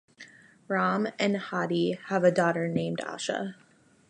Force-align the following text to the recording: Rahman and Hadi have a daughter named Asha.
Rahman 0.67 1.13
and 1.19 1.37
Hadi 1.37 1.91
have 2.05 2.23
a 2.23 2.31
daughter 2.31 2.67
named 2.67 3.01
Asha. 3.05 3.53